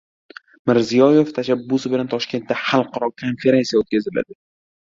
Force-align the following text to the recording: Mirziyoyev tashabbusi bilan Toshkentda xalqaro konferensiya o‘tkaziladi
Mirziyoyev 0.69 1.33
tashabbusi 1.35 1.93
bilan 1.97 2.09
Toshkentda 2.15 2.57
xalqaro 2.63 3.11
konferensiya 3.25 3.83
o‘tkaziladi 3.85 4.39